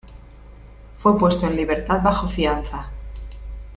Fue 0.95 1.15
puesto 1.19 1.45
en 1.45 1.55
libertad 1.55 2.01
bajo 2.03 2.27
fianza. 2.27 2.89